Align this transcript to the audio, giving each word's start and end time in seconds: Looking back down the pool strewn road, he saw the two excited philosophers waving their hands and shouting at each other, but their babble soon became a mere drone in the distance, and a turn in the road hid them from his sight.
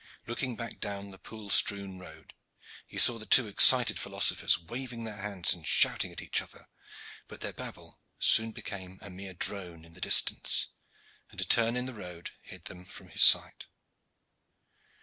Looking 0.25 0.55
back 0.55 0.79
down 0.79 1.11
the 1.11 1.19
pool 1.19 1.51
strewn 1.51 1.99
road, 1.99 2.33
he 2.87 2.97
saw 2.97 3.19
the 3.19 3.27
two 3.27 3.45
excited 3.45 3.99
philosophers 3.99 4.57
waving 4.57 5.03
their 5.03 5.17
hands 5.21 5.53
and 5.53 5.63
shouting 5.63 6.11
at 6.11 6.23
each 6.23 6.41
other, 6.41 6.65
but 7.27 7.41
their 7.41 7.53
babble 7.53 7.99
soon 8.17 8.49
became 8.51 8.97
a 9.03 9.11
mere 9.11 9.35
drone 9.35 9.85
in 9.85 9.93
the 9.93 10.01
distance, 10.01 10.69
and 11.29 11.39
a 11.39 11.43
turn 11.43 11.75
in 11.77 11.85
the 11.85 11.93
road 11.93 12.31
hid 12.41 12.63
them 12.65 12.83
from 12.83 13.09
his 13.09 13.21
sight. 13.21 13.67